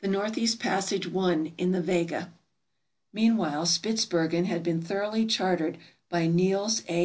The 0.00 0.08
Northeast 0.08 0.58
Passage 0.58 1.06
Won 1.06 1.52
in 1.56 1.70
the 1.70 1.80
"Vega" 1.80 2.32
Meanwhile 3.12 3.66
Spitzbergen 3.66 4.46
had 4.46 4.64
been 4.64 4.82
thoroughly 4.82 5.24
charted 5.24 5.78
by 6.08 6.26
Nils 6.26 6.82
A. 6.88 7.04